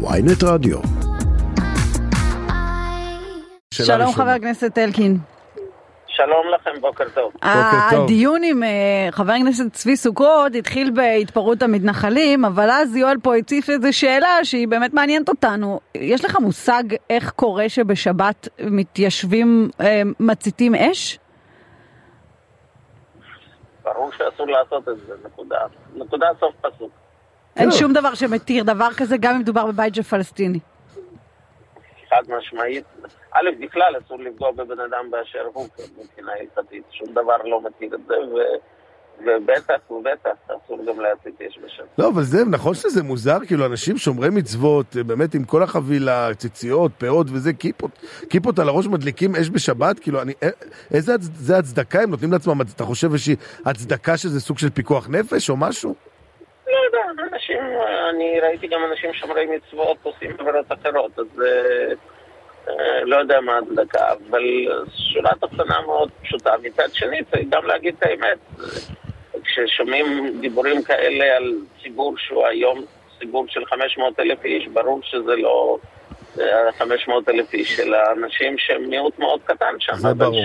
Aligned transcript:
ויינט 0.00 0.44
רדיו. 0.44 0.78
שלום 3.74 4.12
חבר 4.12 4.28
הכנסת 4.28 4.78
אלקין. 4.78 5.16
שלום 6.06 6.46
לכם, 6.54 6.80
בוקר 6.80 7.04
טוב. 7.14 7.32
הדיון 7.42 8.40
עם 8.44 8.62
אה, 8.62 9.08
חבר 9.10 9.32
הכנסת 9.32 9.72
צבי 9.72 9.96
סוכות 9.96 10.54
התחיל 10.58 10.90
בהתפרעות 10.90 11.62
המתנחלים, 11.62 12.44
אבל 12.44 12.70
אז 12.70 12.96
יואל 12.96 13.16
פה 13.22 13.36
הציף 13.36 13.70
איזו 13.70 13.98
שאלה 13.98 14.44
שהיא 14.44 14.68
באמת 14.68 14.94
מעניינת 14.94 15.28
אותנו. 15.28 15.80
יש 15.94 16.24
לך 16.24 16.36
מושג 16.40 16.82
איך 17.10 17.30
קורה 17.30 17.68
שבשבת 17.68 18.48
מתיישבים 18.60 19.68
אה, 19.80 20.02
מציתים 20.20 20.74
אש? 20.74 21.18
ברור 23.84 24.10
שאסור 24.12 24.46
לעשות 24.46 24.88
את 24.88 24.98
זה, 25.06 25.12
נקודה. 25.24 25.58
נקודה 25.96 26.26
סוף 26.40 26.54
פסוק. 26.60 26.90
אין 27.58 27.70
שום 27.70 27.92
דבר 27.92 28.14
שמתיר 28.14 28.64
דבר 28.64 28.88
כזה, 28.96 29.16
גם 29.16 29.34
אם 29.34 29.40
מדובר 29.40 29.66
בבית 29.66 29.94
של 29.94 30.02
פלסטיני. 30.02 30.58
חד 32.08 32.22
משמעית. 32.38 32.84
א', 33.32 33.50
בכלל 33.60 33.94
אסור 34.04 34.18
לפגוע 34.18 34.50
בבן 34.50 34.80
אדם 34.80 35.10
באשר 35.10 35.44
הוא, 35.52 35.68
מבחינה 35.98 36.32
הלכתית. 36.32 36.82
שום 36.90 37.08
דבר 37.12 37.36
לא 37.44 37.60
מתיר 37.62 37.94
את 37.94 38.00
זה, 38.08 38.14
ו... 38.14 38.38
ובטח 39.20 39.90
ובטח 39.90 40.30
אסור 40.46 40.78
גם 40.86 41.00
להצית 41.00 41.40
אש 41.40 41.58
בשבת. 41.64 41.86
לא, 41.98 42.08
אבל 42.08 42.22
זה, 42.22 42.44
נכון 42.44 42.74
שזה 42.74 43.02
מוזר, 43.02 43.38
כאילו 43.46 43.66
אנשים 43.66 43.96
שומרי 43.96 44.30
מצוות, 44.30 44.96
באמת 44.96 45.34
עם 45.34 45.44
כל 45.44 45.62
החבילה, 45.62 46.34
ציציות, 46.34 46.92
פאות 46.98 47.26
וזה, 47.30 47.52
כיפות, 47.52 47.90
כיפות 48.30 48.58
על 48.58 48.68
הראש 48.68 48.86
מדליקים 48.86 49.36
אש 49.36 49.50
בשבת, 49.50 49.98
כאילו, 49.98 50.22
אני, 50.22 50.32
איזה 50.94 51.14
זה 51.20 51.58
הצדקה 51.58 52.02
הם 52.02 52.10
נותנים 52.10 52.32
לעצמם, 52.32 52.60
אתה 52.60 52.84
חושב 52.84 53.12
איזושהי 53.12 53.36
הצדקה 53.66 54.16
שזה 54.16 54.40
סוג 54.40 54.58
של 54.58 54.70
פיקוח 54.70 55.08
נפש 55.08 55.50
או 55.50 55.56
משהו? 55.56 55.94
אנשים, 57.10 57.60
אני 58.10 58.40
ראיתי 58.40 58.66
גם 58.66 58.80
אנשים 58.90 59.12
שומרי 59.12 59.46
מצוות 59.46 59.96
עושים 60.02 60.30
עבירות 60.38 60.66
אחרות, 60.72 61.18
אז 61.18 61.42
אה, 61.42 61.94
לא 63.04 63.16
יודע 63.16 63.40
מה 63.40 63.52
ההצדקה, 63.54 64.12
אבל 64.12 64.42
שורה 65.12 65.30
תחתונה 65.40 65.80
מאוד 65.86 66.10
פשוטה. 66.22 66.54
מצד 66.62 66.88
שני, 66.92 67.24
צריך 67.30 67.46
גם 67.48 67.66
להגיד 67.66 67.94
את 67.98 68.02
האמת. 68.02 68.38
כששומעים 69.44 70.36
דיבורים 70.40 70.82
כאלה 70.82 71.36
על 71.36 71.54
ציבור 71.82 72.14
שהוא 72.18 72.46
היום 72.46 72.84
ציבור 73.18 73.44
של 73.48 73.64
500 73.64 74.20
אלף 74.20 74.44
איש, 74.44 74.66
ברור 74.66 75.00
שזה 75.02 75.36
לא 75.36 75.78
500 76.78 77.28
אלף 77.28 77.54
איש, 77.54 77.80
אלא 77.80 77.98
אנשים 78.12 78.58
שהם 78.58 78.90
מיעוט 78.90 79.18
מאוד 79.18 79.40
קטן 79.44 79.74
שם. 79.78 79.94
זה 79.94 80.14
ברור. 80.14 80.40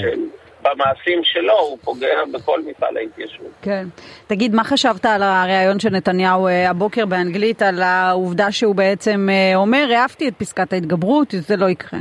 במעשים 0.64 1.24
שלו 1.24 1.60
הוא 1.60 1.78
פוגע 1.84 2.26
בכל 2.34 2.62
מפעל 2.66 2.98
ההתיישבות. 2.98 3.52
כן. 3.62 3.86
תגיד, 4.28 4.56
מה 4.56 4.64
חשבת 4.64 5.06
על 5.06 5.24
הריאיון 5.24 5.80
של 5.80 5.90
נתניהו 5.90 6.48
אה, 6.48 6.70
הבוקר 6.70 7.06
באנגלית, 7.06 7.62
על 7.62 7.82
העובדה 7.82 8.52
שהוא 8.52 8.76
בעצם 8.76 9.28
אה, 9.32 9.56
אומר, 9.56 9.88
העפתי 9.96 10.28
את 10.28 10.34
פסקת 10.38 10.74
ההתגברות, 10.74 11.28
זה 11.32 11.56
לא 11.58 11.70
יקרה? 11.70 12.00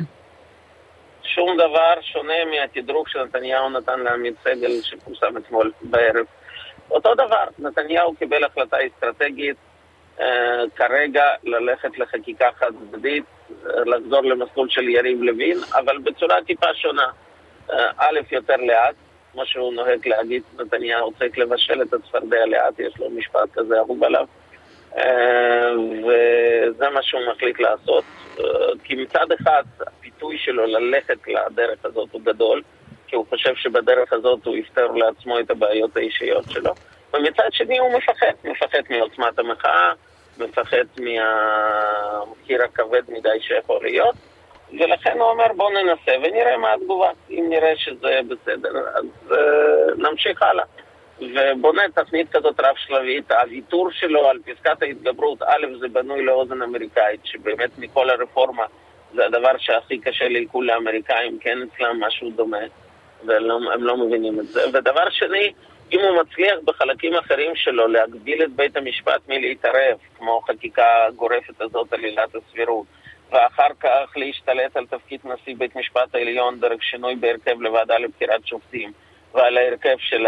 שום 1.22 1.56
דבר 1.56 1.94
שונה 2.00 2.44
מהתדרוך 2.50 3.08
שנתניהו 3.08 3.70
נתן 3.70 4.00
לעמית 4.00 4.34
סגל 4.44 4.70
שפורסם 4.82 5.36
אתמול 5.36 5.72
בערב. 5.82 6.26
אותו 6.90 7.14
דבר, 7.14 7.44
נתניהו 7.58 8.14
קיבל 8.14 8.44
החלטה 8.44 8.76
אסטרטגית 8.86 9.56
אה, 10.20 10.64
כרגע 10.76 11.24
ללכת 11.44 11.98
לחקיקה 11.98 12.48
חד 12.58 12.70
צדדית, 12.90 13.24
אה, 13.50 13.70
לחזור 13.86 14.22
למסלול 14.22 14.68
של 14.70 14.88
יריב 14.88 15.22
לוין, 15.22 15.58
אבל 15.74 15.98
בצורה 15.98 16.36
טיפה 16.46 16.74
שונה. 16.74 17.06
אה, 17.70 17.90
א', 17.96 18.20
יותר 18.30 18.56
לאט, 18.56 18.94
כמו 19.32 19.46
שהוא 19.46 19.74
נוהג 19.74 20.08
להגיד, 20.08 20.42
נתניהו 20.60 21.12
צריך 21.18 21.38
לבשל 21.38 21.82
את 21.82 21.94
הצפרדע 21.94 22.46
לאט, 22.46 22.78
יש 22.78 22.98
לו 22.98 23.10
משפט 23.10 23.48
כזה 23.52 23.78
אהוב 23.78 24.04
עליו. 24.04 24.26
אה, 24.96 25.72
וזה 25.78 26.88
מה 26.90 27.02
שהוא 27.02 27.20
מחליט 27.32 27.60
לעשות, 27.60 28.04
אה, 28.40 28.44
כי 28.84 28.94
מצד 28.94 29.26
אחד 29.40 29.62
הפיתוי 29.80 30.38
שלו 30.38 30.66
ללכת 30.66 31.18
לדרך 31.26 31.84
הזאת 31.84 32.08
הוא 32.12 32.20
גדול, 32.24 32.62
כי 33.06 33.16
הוא 33.16 33.26
חושב 33.28 33.54
שבדרך 33.54 34.12
הזאת 34.12 34.46
הוא 34.46 34.56
יפתר 34.56 34.86
לעצמו 34.86 35.40
את 35.40 35.50
הבעיות 35.50 35.96
האישיות 35.96 36.44
שלו, 36.50 36.74
ומצד 37.14 37.48
שני 37.50 37.78
הוא 37.78 37.92
מפחד, 37.98 38.32
מפחד 38.44 38.82
מעוצמת 38.90 39.38
המחאה, 39.38 39.92
מפחד 40.38 40.84
מהמחיר 41.00 42.62
הכבד 42.62 43.02
מדי 43.08 43.40
שיכול 43.40 43.82
להיות, 43.82 44.14
ולכן 44.80 45.18
הוא 45.18 45.30
אומר 45.30 45.46
בואו 45.56 45.70
ננסה 45.70 46.12
ונראה 46.22 46.56
מה 46.56 46.72
התגובה. 46.72 47.10
אם 47.30 47.46
נראה 47.48 47.76
שזה 47.76 48.20
בסדר, 48.28 48.70
אז 48.94 49.04
uh, 49.30 49.34
נמשיך 49.96 50.42
הלאה. 50.42 50.64
ובונה 51.18 51.82
תפנית 51.94 52.28
כזאת 52.32 52.60
רב-שלבית, 52.60 53.30
הוויתור 53.30 53.90
שלו 53.90 54.28
על 54.28 54.38
פסקת 54.44 54.82
ההתגברות, 54.82 55.42
א', 55.42 55.66
זה 55.80 55.88
בנוי 55.88 56.22
לאוזן 56.22 56.62
אמריקאית, 56.62 57.20
שבאמת 57.24 57.70
מכל 57.78 58.10
הרפורמה 58.10 58.64
זה 59.14 59.26
הדבר 59.26 59.52
שהכי 59.58 59.98
קשה 59.98 60.28
לעיכול 60.28 60.66
לאמריקאים, 60.66 61.38
כן 61.38 61.58
אצלם 61.62 62.00
משהו 62.00 62.30
דומה, 62.30 62.58
והם 63.26 63.44
לא, 63.44 63.58
לא 63.78 63.96
מבינים 63.96 64.40
את 64.40 64.46
זה. 64.46 64.60
ודבר 64.72 65.10
שני, 65.10 65.52
אם 65.92 66.00
הוא 66.00 66.22
מצליח 66.22 66.58
בחלקים 66.64 67.14
אחרים 67.14 67.56
שלו 67.56 67.86
להגביל 67.86 68.42
את 68.42 68.52
בית 68.52 68.76
המשפט 68.76 69.20
מלהתערב, 69.28 69.98
כמו 70.18 70.40
חקיקה 70.40 71.06
גורפת 71.16 71.60
הזאת 71.60 71.92
על 71.92 72.04
עילת 72.04 72.34
הסבירות, 72.34 72.86
ואחר 73.32 73.68
כך 73.80 74.16
להשתלט 74.16 74.76
על 74.76 74.86
תפקיד 74.86 75.20
נשיא 75.24 75.54
בית 75.58 75.76
משפט 75.76 76.14
העליון 76.14 76.60
דרך 76.60 76.82
שינוי 76.82 77.16
בהרכב 77.16 77.60
לוועדה 77.60 77.98
לבחירת 77.98 78.46
שופטים 78.46 78.92
ועל 79.34 79.58
ההרכב 79.58 79.96
של 79.98 80.26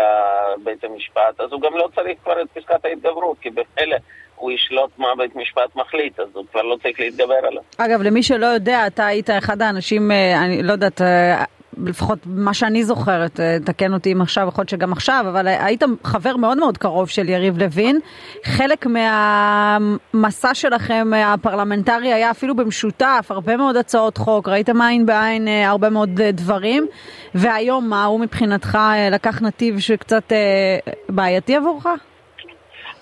בית 0.64 0.84
המשפט, 0.84 1.40
אז 1.40 1.52
הוא 1.52 1.60
גם 1.60 1.76
לא 1.76 1.88
צריך 1.94 2.18
כבר 2.24 2.42
את 2.42 2.46
פסקת 2.54 2.84
ההתגברות, 2.84 3.36
כי 3.40 3.50
בפלא 3.50 3.96
הוא 4.36 4.52
ישלוט 4.52 4.90
מה 4.98 5.08
בית 5.18 5.36
משפט 5.36 5.76
מחליט, 5.76 6.20
אז 6.20 6.28
הוא 6.32 6.44
כבר 6.52 6.62
לא 6.62 6.76
צריך 6.82 7.00
להתגבר 7.00 7.40
עליו. 7.48 7.62
אגב, 7.78 8.02
למי 8.02 8.22
שלא 8.22 8.46
יודע, 8.46 8.86
אתה 8.86 9.06
היית 9.06 9.30
אחד 9.30 9.62
האנשים, 9.62 10.10
אה, 10.10 10.44
אני 10.44 10.62
לא 10.62 10.72
יודעת, 10.72 11.02
אה, 11.02 11.44
לפחות 11.86 12.18
מה 12.26 12.54
שאני 12.54 12.84
זוכרת, 12.84 13.40
אה, 13.40 13.56
תקן 13.64 13.94
אותי 13.94 14.12
אם 14.12 14.22
עכשיו, 14.22 14.48
יכול 14.48 14.62
להיות 14.62 14.68
שגם 14.68 14.92
עכשיו, 14.92 15.24
אבל 15.28 15.46
היית 15.46 15.82
חבר 16.04 16.36
מאוד 16.36 16.58
מאוד 16.58 16.78
קרוב 16.78 17.08
של 17.08 17.28
יריב 17.28 17.58
לוין. 17.58 17.98
חלק 18.44 18.86
מהמסע 18.86 20.54
שלכם 20.54 21.10
הפרלמנטרי 21.16 22.12
היה 22.12 22.30
אפילו 22.30 22.56
במשותף, 22.56 23.26
הרבה 23.28 23.56
מאוד 23.56 23.76
הצעות 23.76 24.16
חוק, 24.18 24.48
ראיתם 24.48 24.80
עין 24.80 25.06
בעין 25.06 25.48
אה, 25.48 25.68
הרבה 25.68 25.90
מאוד 25.90 26.20
אה, 26.20 26.32
דברים, 26.32 26.86
והיום 27.34 27.88
מה, 27.88 28.04
הוא 28.04 28.20
מבחינתך 28.20 28.78
לקח 29.10 29.42
נתיב 29.42 29.78
שקצת 29.78 30.32
בעייתי 31.08 31.56
עבורך? 31.56 31.86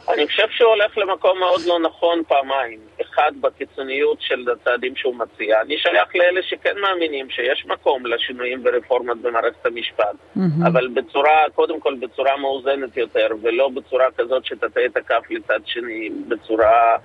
אני 0.08 0.26
חושב 0.26 0.46
שהוא 0.50 0.70
הולך 0.70 0.98
למקום 0.98 1.38
מאוד 1.38 1.60
לא 1.66 1.78
נכון 1.78 2.22
פעמיים. 2.28 2.78
אחד, 3.00 3.32
בקיצוניות 3.40 4.18
של 4.20 4.44
הצעדים 4.52 4.96
שהוא 4.96 5.14
מציע. 5.16 5.60
אני 5.60 5.78
שייך 5.78 6.16
לאלה 6.16 6.42
שכן 6.42 6.78
מאמינים 6.78 7.30
שיש 7.30 7.66
מקום 7.66 8.06
לשינויים 8.06 8.62
ורפורמות 8.64 9.18
במערכת 9.18 9.66
המשפט, 9.66 10.04
mm-hmm. 10.36 10.66
אבל 10.66 10.88
בצורה, 10.88 11.44
קודם 11.54 11.80
כל 11.80 11.94
בצורה 11.94 12.36
מאוזנת 12.36 12.96
יותר, 12.96 13.28
ולא 13.42 13.68
בצורה 13.68 14.06
כזאת 14.18 14.44
שתטה 14.44 14.84
את 14.84 14.96
הכף 14.96 15.22
לצד 15.30 15.60
שני, 15.64 16.10
בצורה 16.28 16.96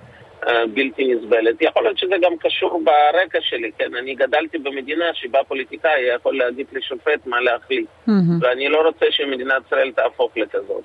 uh, 0.42 0.48
בלתי 0.74 1.14
נסבלת. 1.14 1.56
יכול 1.60 1.82
להיות 1.82 1.98
שזה 1.98 2.14
גם 2.20 2.36
קשור 2.40 2.82
ברקע 2.84 3.38
שלי, 3.40 3.70
כן? 3.78 3.94
אני 3.94 4.14
גדלתי 4.14 4.58
במדינה 4.58 5.04
שבה 5.14 5.38
פוליטיקאי 5.48 6.00
יכול 6.14 6.38
להגיד 6.38 6.66
לשופט 6.72 7.26
מה 7.26 7.40
להחליט, 7.40 7.86
mm-hmm. 8.08 8.12
ואני 8.40 8.68
לא 8.68 8.86
רוצה 8.86 9.06
שמדינת 9.10 9.62
ישראל 9.66 9.92
תהפוך 9.92 10.36
לכזאת. 10.36 10.84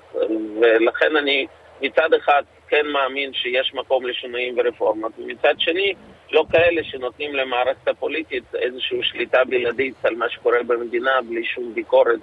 ולכן 0.60 1.16
אני... 1.16 1.46
מצד 1.80 2.14
אחד 2.14 2.42
כן 2.68 2.86
מאמין 2.86 3.32
שיש 3.32 3.74
מקום 3.74 4.06
לשינויים 4.06 4.54
ורפורמות, 4.58 5.12
ומצד 5.18 5.54
שני 5.58 5.94
לא 6.32 6.44
כאלה 6.52 6.84
שנותנים 6.84 7.34
למערכת 7.34 7.88
הפוליטית 7.88 8.44
איזושהי 8.54 9.02
שליטה 9.02 9.44
בלעדית 9.44 9.94
על 10.04 10.14
מה 10.14 10.28
שקורה 10.28 10.58
במדינה 10.66 11.10
בלי 11.28 11.44
שום 11.44 11.74
ביקורת 11.74 12.20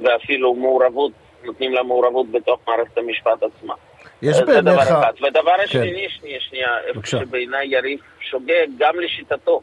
ואפילו 0.00 0.54
מעורבות, 0.54 1.12
נותנים 1.44 1.72
לה 1.72 1.82
מעורבות 1.82 2.30
בתוך 2.30 2.60
מערכת 2.68 2.98
המשפט 2.98 3.42
עצמה. 3.42 3.74
יש 4.22 4.40
בעיניך... 4.40 4.90
ודבר 5.22 5.56
כן. 5.56 5.62
השני, 5.64 6.08
שנייה, 6.08 6.40
שנייה, 6.40 6.78
איפה 6.86 7.00
שבעיניי 7.04 7.66
יריב 7.68 8.00
שוגג, 8.20 8.66
גם 8.78 9.00
לשיטתו, 9.00 9.62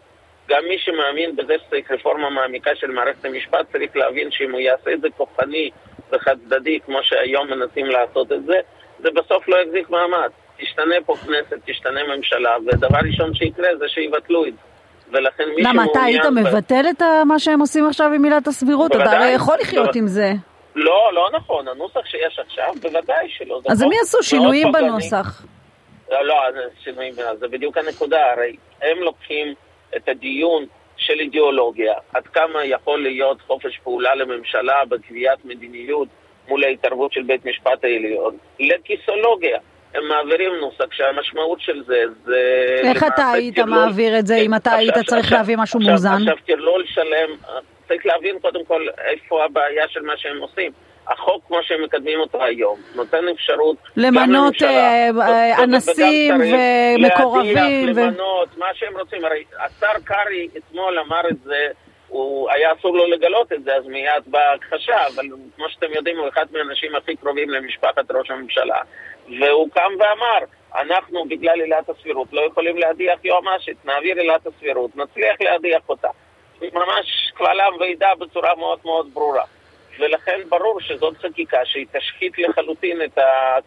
גם 0.50 0.64
מי 0.70 0.78
שמאמין 0.80 1.36
בזה 1.36 1.54
שצריך 1.66 1.92
רפורמה 1.92 2.30
מעמיקה 2.30 2.76
של 2.76 2.92
מערכת 2.92 3.26
המשפט 3.26 3.72
צריך 3.72 3.96
להבין 3.96 4.32
שאם 4.32 4.52
הוא 4.52 4.60
יעשה 4.60 4.94
את 4.94 5.02
זה 5.02 5.08
כוחני 5.18 5.70
וחד 6.12 6.36
צדדי 6.46 6.80
כמו 6.86 6.98
שהיום 7.04 7.48
מנסים 7.48 7.86
לעשות 7.86 8.32
את 8.32 8.46
זה, 8.46 8.60
זה 9.02 9.10
בסוף 9.12 9.48
לא 9.48 9.56
יחזיק 9.58 9.90
מעמד. 9.90 10.30
תשתנה 10.58 10.96
פה 11.06 11.16
כנסת, 11.16 11.58
תשתנה 11.66 12.00
ממשלה, 12.16 12.56
ודבר 12.68 13.00
ראשון 13.06 13.34
שיקרה 13.34 13.70
זה 13.80 13.86
שיבטלו 13.88 14.46
את 14.46 14.54
זה. 14.54 14.70
ולכן 15.12 15.44
מי 15.56 15.62
למה, 15.62 15.86
אתה 15.92 16.02
היית 16.02 16.26
מבטל 16.26 16.86
את 16.90 17.02
מה 17.26 17.40
שהם 17.40 17.60
עושים 17.60 17.88
עכשיו 17.88 18.12
עם 18.16 18.24
עילת 18.24 18.48
הסבירות? 18.48 18.96
אתה 18.96 19.12
הרי 19.12 19.28
יכול 19.28 19.56
לחיות 19.62 19.96
עם 19.96 20.08
זה. 20.08 20.32
לא, 20.76 21.12
לא 21.14 21.30
נכון. 21.34 21.68
הנוסח 21.68 22.06
שיש 22.06 22.40
עכשיו, 22.40 22.74
בוודאי 22.82 23.30
שלא. 23.30 23.62
אז 23.70 23.82
הם 23.82 23.92
יעשו 23.92 24.24
שינויים 24.24 24.72
בנוסח. 24.72 25.46
לא, 26.12 26.26
לא, 26.26 26.36
שינויים, 26.84 27.14
זה 27.40 27.48
בדיוק 27.48 27.78
הנקודה. 27.78 28.32
הרי 28.32 28.56
הם 28.82 28.98
לוקחים 28.98 29.54
את 29.96 30.10
הדיון 30.10 30.66
של 30.98 31.20
אידיאולוגיה, 31.20 31.94
עד 32.14 32.28
כמה 32.28 32.66
יכול 32.66 33.02
להיות 33.04 33.42
חופש 33.48 33.80
פעולה 33.84 34.16
לממשלה 34.16 34.86
בקביעת 34.90 35.46
מדיניות 35.46 36.08
מול 36.50 36.64
ההתערבות 36.64 37.14
של 37.14 37.24
בית 37.24 37.46
משפט 37.46 37.84
העליון 37.84 38.38
לכיסולוגיה. 38.60 39.58
הם 39.96 40.08
מעבירים 40.08 40.52
נוסח 40.62 40.92
שהמשמעות 40.92 41.62
של 41.62 41.84
זה 41.88 42.04
זה... 42.26 42.40
איך 42.84 43.04
אתה 43.04 43.32
היית 43.32 43.56
טרלול- 43.56 43.70
מעביר 43.70 44.20
את 44.20 44.28
זה 44.28 44.36
כן, 44.40 44.46
אם 44.46 44.56
אתה 44.56 44.72
היית 44.76 44.90
עכשיו- 44.90 45.04
צריך 45.06 45.24
עכשיו- 45.24 45.38
להביא 45.38 45.58
משהו 45.58 45.80
עכשיו- 45.80 45.92
מאוזן? 45.92 46.10
עכשיו 46.14 46.36
טרלול 46.48 46.84
שלם, 46.88 47.30
צריך 47.88 48.06
להבין 48.06 48.40
קודם 48.40 48.66
כל 48.66 48.86
איפה 49.08 49.46
הבעיה 49.46 49.84
של 49.88 50.02
מה 50.02 50.14
שהם 50.18 50.38
עושים. 50.42 50.72
החוק 51.08 51.44
כמו 51.48 51.58
שהם 51.64 51.84
מקדמים 51.84 52.20
אותו 52.20 52.44
היום 52.44 52.80
נותן 52.96 53.28
אפשרות 53.36 53.78
למנות, 53.98 54.64
אה, 54.64 55.10
אה, 55.22 55.64
אנסים 55.64 56.34
ומקורבים 56.36 57.56
להדיח, 57.56 57.98
ו- 57.98 58.00
למנות, 58.00 58.58
מה 58.58 58.66
שהם 58.74 58.94
רוצים. 59.00 59.26
הרי 59.26 59.44
השר 59.66 60.00
קרעי 60.04 60.48
אתמול 60.58 61.00
אמר 61.00 61.22
את 61.32 61.44
זה, 61.44 61.68
הוא 62.10 62.52
היה 62.52 62.74
אסור 62.74 62.98
לו 62.98 63.08
לגלות 63.08 63.54
את 63.54 63.64
זה, 63.64 63.76
אז 63.76 63.86
מיד 63.86 64.24
באה 64.28 64.54
הכחשה, 64.54 65.08
אבל 65.08 65.26
כמו 65.56 65.70
שאתם 65.70 65.94
יודעים, 65.96 66.18
הוא 66.18 66.28
אחד 66.28 66.46
מהאנשים 66.52 66.96
הכי 66.96 67.16
קרובים 67.16 67.50
למשפחת 67.50 68.12
ראש 68.12 68.32
הממשלה. 68.32 68.78
והוא 69.40 69.70
קם 69.74 69.92
ואמר, 70.00 70.46
אנחנו 70.76 71.26
בגלל 71.26 71.62
עילת 71.62 71.90
הסבירות 71.90 72.28
לא 72.34 72.42
יכולים 72.42 72.78
להדיח 72.78 73.26
יועמ"שית, 73.26 73.86
נעביר 73.86 74.18
עילת 74.18 74.48
הסבירות, 74.48 74.96
נצליח 74.96 75.36
להדיח 75.42 75.82
אותה. 75.90 76.08
ממש 76.62 77.32
קבל 77.36 77.60
עם 77.60 77.74
ועדה 77.80 78.16
בצורה 78.20 78.56
מאוד 78.56 78.80
מאוד 78.86 79.14
ברורה. 79.14 79.44
ולכן 80.00 80.40
ברור 80.50 80.82
שזאת 80.82 81.18
חקיקה 81.18 81.58
שהיא 81.64 81.86
תשחית 81.98 82.34
לחלוטין 82.38 83.02
את 83.02 83.18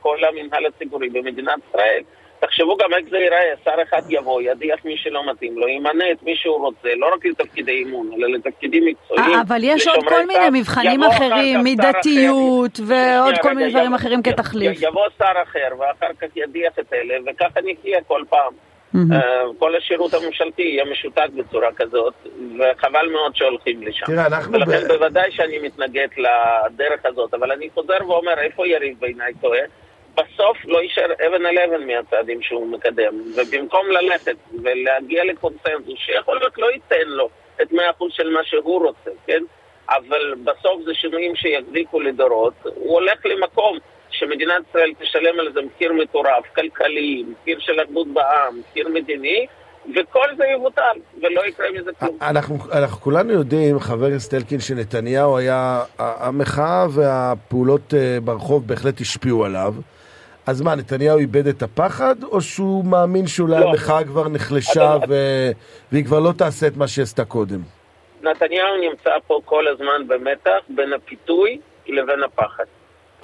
כל 0.00 0.18
המנהל 0.24 0.66
הציבורי 0.66 1.08
במדינת 1.08 1.58
ישראל. 1.68 2.02
תחשבו 2.40 2.76
גם 2.76 2.94
איך 2.94 3.04
זה 3.10 3.18
ייראה, 3.18 3.52
שר 3.64 3.82
אחד 3.82 4.02
יבוא, 4.08 4.42
ידיח 4.42 4.84
מי 4.84 4.96
שלא 4.96 5.30
מתאים 5.30 5.58
לו, 5.58 5.68
ימנה 5.68 6.10
את 6.12 6.22
מי 6.22 6.36
שהוא 6.36 6.58
רוצה, 6.58 6.88
לא 6.96 7.14
רק 7.14 7.26
לתפקידי 7.26 7.72
אימון, 7.72 8.10
אלא 8.16 8.28
לתפקידים 8.28 8.84
מקצועיים. 8.84 9.34
אה, 9.34 9.40
אבל 9.40 9.60
יש 9.62 9.88
עוד 9.88 10.04
כל 10.08 10.26
מיני. 10.26 10.60
מבחנים 10.60 11.02
אחרים, 11.02 11.60
מידתיות. 11.60 12.80
ועוד 12.86 13.34
כל 13.42 13.54
מיני 13.54 13.70
דברים 13.70 13.94
אחרים 13.94 14.22
כתחליף. 14.22 14.82
יבוא 14.82 15.06
שר 15.18 15.42
אחר, 15.42 15.68
ואחר 15.78 16.12
כך 16.20 16.36
ידיח 16.36 16.78
את 16.78 16.92
אלה, 16.92 17.14
וככה 17.26 17.60
נחיה 17.64 17.98
כל 18.06 18.22
פעם. 18.28 18.71
אה, 19.12 19.42
כל 19.58 19.76
השירות 19.76 20.14
הממשלתי 20.14 20.62
יהיה 20.62 20.84
משותק 20.84 21.28
בצורה 21.36 21.72
כזאת, 21.76 22.14
וחבל 22.58 23.08
מאוד 23.12 23.36
שהולכים 23.36 23.82
לשם. 23.82 24.06
תראה, 24.06 24.26
אנחנו 24.26 24.52
ולכן 24.52 24.84
ב- 24.84 24.92
בוודאי 24.92 25.32
שאני 25.32 25.58
מתנגד 25.58 26.08
לדרך 26.16 27.00
הזאת, 27.04 27.34
אבל 27.34 27.52
אני 27.52 27.68
חוזר 27.74 27.96
ואומר, 28.08 28.38
איפה 28.38 28.66
יריב 28.66 28.96
בעיניי 29.00 29.32
טועה? 29.40 29.60
בסוף 30.14 30.56
לא 30.64 30.82
יישאר 30.82 31.12
אבן 31.26 31.46
על 31.46 31.58
אבן 31.58 31.86
מהצעדים 31.86 32.42
שהוא 32.42 32.66
מקדם, 32.66 33.22
ובמקום 33.36 33.86
ללכת 33.90 34.36
ולהגיע 34.62 35.24
לקונסנזוס, 35.24 35.98
שיכול 35.98 36.38
להיות 36.38 36.58
לא 36.58 36.66
ייתן 36.72 37.06
לו 37.06 37.28
את 37.62 37.72
מאה 37.72 37.90
אחוז 37.90 38.12
של 38.12 38.30
מה 38.30 38.40
שהוא 38.44 38.86
רוצה, 38.86 39.10
כן? 39.26 39.42
אבל 39.88 40.34
בסוף 40.44 40.82
זה 40.84 40.94
שינויים 40.94 41.36
שיחזיקו 41.36 42.00
לדורות, 42.00 42.54
הוא 42.64 42.92
הולך 42.92 43.26
למקום 43.26 43.78
שמדינת 44.22 44.62
ישראל 44.68 44.90
תשלם 45.00 45.40
על 45.40 45.52
זה 45.52 45.60
מחיר 45.62 45.92
מטורף, 45.92 46.44
כלכלי, 46.54 47.24
מחיר 47.28 47.58
של 47.60 47.72
אחדות 47.86 48.06
בעם, 48.12 48.60
מחיר 48.60 48.88
מדיני, 48.88 49.46
וכל 49.94 50.26
זה 50.36 50.44
יבוטל, 50.54 50.96
ולא 51.22 51.46
יקרה 51.46 51.66
מזה 51.80 51.90
כלום. 51.98 52.18
אנחנו, 52.22 52.56
אנחנו 52.72 53.00
כולנו 53.00 53.32
יודעים, 53.32 53.80
חבר 53.80 54.06
הכנסת 54.06 54.34
אלקין, 54.34 54.60
שנתניהו 54.60 55.36
היה, 55.36 55.82
המחאה 55.98 56.86
והפעולות 56.90 57.94
אה, 57.94 58.18
ברחוב 58.24 58.66
בהחלט 58.66 59.00
השפיעו 59.00 59.44
עליו. 59.44 59.74
אז 60.46 60.62
מה, 60.62 60.74
נתניהו 60.74 61.18
איבד 61.18 61.46
את 61.46 61.62
הפחד, 61.62 62.22
או 62.22 62.40
שהוא 62.40 62.84
מאמין 62.84 63.26
שאולי 63.26 63.60
לא. 63.60 63.68
המחאה 63.68 64.04
כבר 64.04 64.28
נחלשה 64.28 64.96
ו... 65.08 65.14
והיא 65.92 66.04
כבר 66.04 66.20
לא 66.20 66.32
תעשה 66.38 66.66
את 66.66 66.76
מה 66.76 66.88
שהיא 66.88 67.02
עשתה 67.02 67.24
קודם? 67.24 67.60
נתניהו 68.22 68.76
נמצא 68.90 69.10
פה 69.26 69.40
כל 69.44 69.68
הזמן 69.68 70.06
במתח 70.06 70.58
בין 70.68 70.92
הפיתוי 70.92 71.58
לבין 71.86 72.22
הפחד. 72.22 72.64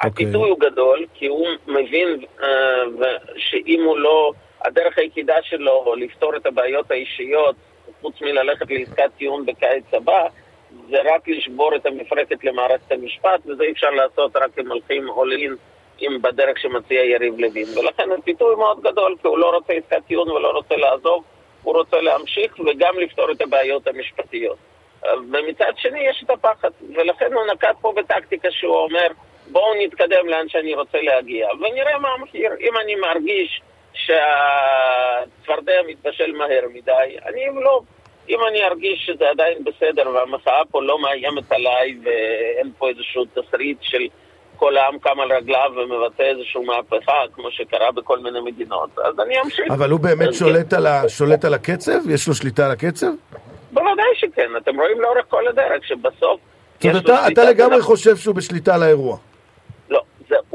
אוקיי. 0.05 0.27
הפיתוי 0.27 0.51
הוא 0.51 0.59
גדול, 0.61 1.07
כי 1.15 1.27
הוא 1.27 1.49
מבין 1.67 2.25
אה, 2.43 2.49
שאם 3.37 3.83
הוא 3.85 3.99
לא... 3.99 4.33
הדרך 4.65 4.99
היחידה 4.99 5.43
שלו 5.43 5.95
לפתור 5.97 6.37
את 6.37 6.47
הבעיות 6.47 6.91
האישיות, 6.91 7.57
חוץ 8.01 8.21
מללכת 8.21 8.71
לעסקת 8.71 9.11
טיעון 9.19 9.47
בקיץ 9.47 9.85
הבא, 9.93 10.27
זה 10.91 10.97
רק 11.05 11.29
לשבור 11.29 11.77
את 11.77 11.87
המפרקת 11.87 12.45
למערכת 12.45 12.93
המשפט, 12.93 13.41
וזה 13.47 13.63
אי 13.63 13.73
אפשר 13.73 13.91
לעשות 13.91 14.37
רק 14.37 14.59
אם 14.59 14.71
הולכים 14.71 15.09
all 15.09 15.41
in 15.41 15.53
עם 15.99 16.23
בדרך 16.23 16.59
שמציע 16.59 17.05
יריב 17.05 17.39
לוין. 17.39 17.67
ולכן 17.79 18.09
הפיתוי 18.19 18.57
מאוד 18.57 18.81
גדול, 18.81 19.17
כי 19.23 19.29
הוא 19.29 19.39
לא 19.39 19.51
רוצה 19.55 19.73
עסקת 19.73 20.07
טיעון 20.07 20.31
ולא 20.31 20.51
רוצה 20.51 20.77
לעזוב, 20.77 21.25
הוא 21.63 21.75
רוצה 21.75 22.01
להמשיך 22.01 22.61
וגם 22.61 22.99
לפתור 22.99 23.31
את 23.31 23.41
הבעיות 23.41 23.87
המשפטיות. 23.87 24.57
אה, 25.05 25.15
ומצד 25.17 25.73
שני 25.77 26.01
יש 26.01 26.23
את 26.25 26.31
הפחד, 26.31 26.71
ולכן 26.95 27.33
הוא 27.33 27.43
נקט 27.53 27.77
פה 27.81 27.93
בטקטיקה 27.97 28.49
שהוא 28.51 28.77
אומר, 28.77 29.07
בואו 29.53 29.75
נתקדם 29.85 30.29
לאן 30.29 30.49
שאני 30.49 30.75
רוצה 30.75 30.99
להגיע, 31.03 31.49
ונראה 31.53 31.99
מה 31.99 32.09
המחיר. 32.09 32.51
אם 32.61 32.73
אני 32.85 32.95
מרגיש 32.95 33.61
שהצפרדע 33.93 35.73
מתבשל 35.87 36.33
מהר 36.33 36.65
מדי, 36.75 37.17
אני 37.27 37.49
אמלוא. 37.49 37.81
אם 38.29 38.39
אני 38.51 38.65
ארגיש 38.65 39.07
שזה 39.07 39.31
עדיין 39.31 39.65
בסדר 39.65 40.11
והמחאה 40.15 40.63
פה 40.71 40.83
לא 40.83 40.99
מאיימת 40.99 41.53
עליי 41.53 41.97
ואין 42.05 42.73
פה 42.79 42.89
איזשהו 42.89 43.25
תסריט 43.25 43.79
של 43.81 44.03
כל 44.57 44.77
העם 44.77 44.99
קם 44.99 45.21
על 45.21 45.33
רגליו 45.33 45.71
ומבטא 45.77 46.23
איזושהי 46.23 46.65
מהפכה, 46.65 47.13
כמו 47.33 47.51
שקרה 47.51 47.93
בכל 47.93 48.19
מיני 48.19 48.41
מדינות, 48.41 48.99
אז 48.99 49.21
אני 49.21 49.41
אמשיך. 49.41 49.71
אבל 49.71 49.91
הוא 49.91 50.01
באמת 50.01 50.35
שולט 50.35 50.73
על, 50.73 50.87
ה... 50.87 51.09
שולט 51.09 51.45
על 51.45 51.55
הקצב? 51.55 52.11
יש 52.11 52.29
לו 52.29 52.35
שליטה 52.35 52.67
על 52.67 52.73
הקצב? 52.73 53.07
בוודאי 53.73 54.07
שכן, 54.15 54.57
אתם 54.57 54.81
רואים 54.81 55.01
לאורך 55.01 55.25
כל 55.29 55.49
הדרך 55.49 55.85
שבסוף... 55.85 56.41
זאת 56.81 57.07
אומרת, 57.07 57.33
אתה, 57.33 57.45
לגמרי 57.45 57.83
חושב 57.83 58.17
שהוא 58.17 58.35
בשליטה 58.35 58.75
על 58.75 58.83
האירוע. 58.83 59.17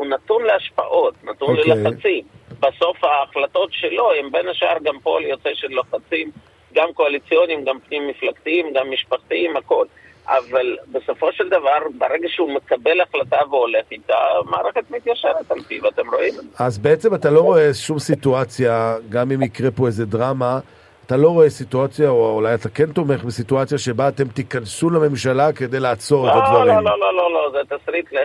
הוא 0.03 0.09
נתון 0.09 0.43
להשפעות, 0.43 1.13
נתון 1.23 1.57
אוקיי. 1.57 1.75
ללחצים. 1.75 2.23
בסוף 2.59 3.03
ההחלטות 3.03 3.69
שלו 3.73 4.11
הם 4.11 4.31
בין 4.31 4.47
השאר 4.47 4.77
גם 4.83 4.99
פועל 4.99 5.23
יוצא 5.23 5.49
של 5.53 5.67
לחצים, 5.79 6.31
גם 6.73 6.87
קואליציוניים, 6.93 7.63
גם 7.63 7.79
פנים-מפלגתיים, 7.79 8.73
גם 8.73 8.91
משפחתיים, 8.91 9.57
הכל. 9.57 9.85
אבל 10.27 10.77
בסופו 10.91 11.31
של 11.31 11.49
דבר, 11.49 11.77
ברגע 11.97 12.29
שהוא 12.29 12.53
מקבל 12.53 13.01
החלטה 13.01 13.37
והולך 13.49 13.85
איתה, 13.91 14.13
המערכת 14.39 14.91
מתיישרת 14.91 15.51
על 15.51 15.61
פיו, 15.61 15.87
אתם 15.87 16.09
רואים 16.13 16.33
את. 16.39 16.61
אז 16.61 16.77
בעצם 16.77 17.15
אתה 17.15 17.29
לא 17.29 17.41
רואה 17.41 17.73
שום 17.73 17.99
סיטואציה, 17.99 18.95
גם 19.09 19.31
אם 19.31 19.41
יקרה 19.41 19.71
פה 19.71 19.87
איזה 19.87 20.05
דרמה, 20.05 20.59
אתה 21.05 21.17
לא 21.17 21.29
רואה 21.29 21.49
סיטואציה, 21.49 22.09
או 22.09 22.35
אולי 22.35 22.53
אתה 22.53 22.69
כן 22.69 22.91
תומך 22.91 23.23
בסיטואציה 23.23 23.77
שבה 23.77 24.07
אתם 24.07 24.27
תיכנסו 24.27 24.89
לממשלה 24.89 25.53
כדי 25.53 25.79
לעצור 25.79 26.29
את 26.29 26.35
לא, 26.35 26.43
הדברים. 26.43 26.75
לא, 26.75 26.83
לא, 26.83 26.99
לא, 26.99 27.13
לא, 27.17 27.33
לא, 27.33 27.51
זה 27.51 27.77
תסריט 27.77 28.13
ל... 28.13 28.17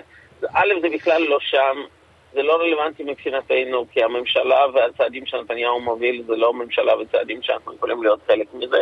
א', 0.54 0.80
זה 0.80 0.88
בכלל 0.94 1.22
לא 1.22 1.38
שם, 1.40 1.76
זה 2.32 2.42
לא 2.42 2.56
רלוונטי 2.56 3.04
מבחינתנו, 3.04 3.86
כי 3.92 4.02
הממשלה 4.02 4.66
והצעדים 4.74 5.26
שנתניהו 5.26 5.80
מוביל 5.80 6.22
זה 6.26 6.36
לא 6.36 6.54
ממשלה 6.54 6.98
וצעדים 6.98 7.42
שאנחנו 7.42 7.74
יכולים 7.74 8.02
להיות 8.02 8.20
חלק 8.26 8.46
מזה. 8.54 8.80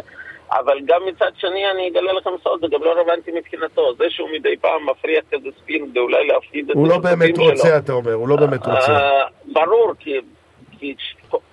אבל 0.52 0.80
גם 0.84 1.06
מצד 1.06 1.30
שני, 1.38 1.70
אני 1.70 1.88
אגלה 1.88 2.12
לכם 2.12 2.30
סוד, 2.42 2.60
זה 2.60 2.66
גם 2.70 2.82
לא 2.82 2.90
רלוונטי 2.90 3.30
מבחינתו. 3.32 3.94
זה 3.98 4.04
שהוא 4.10 4.28
מדי 4.32 4.56
פעם 4.56 4.90
מפריח 4.90 5.24
כזה 5.32 5.48
ספין 5.62 5.90
ואולי 5.94 6.26
להפחיד 6.26 6.70
את 6.70 6.76
הוא 6.76 6.88
לא 6.88 6.98
באמת 6.98 7.36
שלו. 7.36 7.44
רוצה, 7.44 7.76
אתה 7.76 7.92
אומר, 7.92 8.12
הוא 8.12 8.28
לא 8.28 8.36
באמת 8.36 8.66
רוצה. 8.66 8.92
אה, 8.92 9.24
ברור, 9.52 9.92
כי, 9.98 10.20
כי 10.78 10.94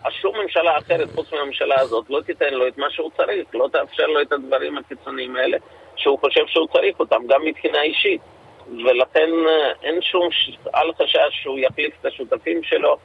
שום 0.10 0.36
ממשלה 0.44 0.78
אחרת 0.78 1.08
חוץ 1.16 1.34
מהממשלה 1.34 1.80
הזאת 1.80 2.06
לא 2.10 2.22
תיתן 2.22 2.54
לו 2.54 2.68
את 2.68 2.78
מה 2.78 2.89
שהוא 2.89 3.12
צריך, 3.18 3.46
לא 3.54 3.70
תאפשר 3.72 4.06
לו 4.06 4.22
את 4.22 4.32
הדברים 4.32 4.78
הקיצוניים 4.78 5.36
האלה 5.36 5.58
שהוא 5.96 6.20
חושב 6.20 6.48
שהוא 6.48 6.68
צריך 6.74 7.00
אותם, 7.00 7.22
גם 7.28 7.42
מבחינה 7.46 7.82
אישית. 7.82 8.22
ולכן 8.67 9.29
אה, 9.48 9.72
אין 9.84 10.01
שום 10.01 10.29
אל 10.75 10.93
חשש 10.93 11.41
שהוא 11.41 11.60
יחליף 11.60 11.93
את 12.01 12.05
השותפים 12.05 12.63
שלו, 12.63 12.98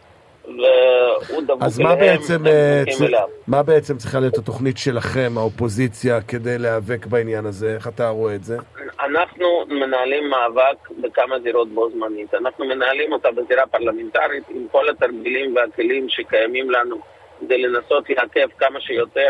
והוא 0.44 1.42
דבוק 1.42 1.62
אז 1.62 1.78
מה 1.78 1.94
בעצם, 1.94 2.46
אה, 2.46 2.82
צ-. 2.90 3.02
מה 3.48 3.62
בעצם 3.62 3.96
צריכה 3.96 4.20
להיות 4.20 4.38
התוכנית 4.38 4.78
שלכם, 4.78 5.32
האופוזיציה, 5.36 6.20
כדי 6.20 6.58
להיאבק 6.58 7.06
בעניין 7.06 7.46
הזה? 7.46 7.74
איך 7.74 7.88
אתה 7.88 8.08
רואה 8.08 8.34
את 8.34 8.44
זה? 8.44 8.56
אנחנו 9.00 9.64
מנהלים 9.68 10.30
מאבק 10.30 10.90
בכמה 11.00 11.40
זירות 11.40 11.68
בו 11.68 11.90
זמנית. 11.90 12.34
אנחנו 12.34 12.64
מנהלים 12.64 13.12
אותה 13.12 13.28
בזירה 13.30 13.66
פרלמנטרית 13.66 14.44
עם 14.50 14.66
כל 14.72 14.88
התרגילים 14.88 15.56
והכלים 15.56 16.08
שקיימים 16.08 16.70
לנו 16.70 16.96
כדי 17.40 17.62
לנסות 17.62 18.10
לעכב 18.10 18.48
כמה 18.58 18.80
שיותר 18.80 19.28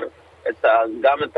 את 0.49 0.64
ה, 0.64 0.68
גם 1.00 1.18
את 1.25 1.37